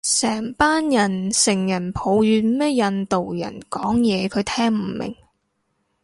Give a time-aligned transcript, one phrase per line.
[0.03, 5.15] 成班人成人抱怨咩印度人講嘢佢聽唔明